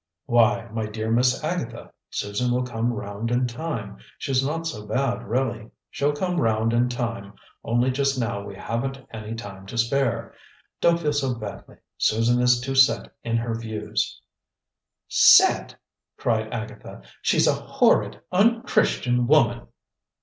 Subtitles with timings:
[0.25, 3.97] "Why, my dear Miss Agatha, Susan will come round in time.
[4.17, 5.69] She's not so bad, really.
[5.91, 10.33] She'll come round in time, only just now we haven't any time to spare.
[10.79, 14.19] Don't feel so badly; Susan is too set in her views"
[15.37, 15.75] "'Set!'"
[16.17, 17.03] cried Agatha.
[17.21, 19.67] "She's a horrid, un Christian woman!"